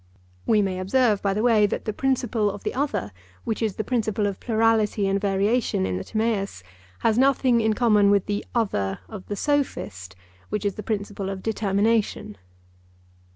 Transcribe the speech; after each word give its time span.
(We 0.47 0.63
may 0.63 0.79
observe 0.79 1.21
by 1.21 1.35
the 1.35 1.43
way, 1.43 1.67
that 1.67 1.85
the 1.85 1.93
principle 1.93 2.49
of 2.49 2.63
the 2.63 2.73
other, 2.73 3.11
which 3.43 3.61
is 3.61 3.75
the 3.75 3.83
principle 3.83 4.25
of 4.25 4.39
plurality 4.39 5.07
and 5.07 5.21
variation 5.21 5.85
in 5.85 5.97
the 5.97 6.03
Timaeus, 6.03 6.63
has 7.01 7.19
nothing 7.19 7.61
in 7.61 7.75
common 7.75 8.09
with 8.09 8.25
the 8.25 8.43
'other' 8.55 8.97
of 9.07 9.27
the 9.27 9.35
Sophist, 9.35 10.15
which 10.49 10.65
is 10.65 10.73
the 10.73 10.81
principle 10.81 11.29
of 11.29 11.43
determination.) 11.43 12.39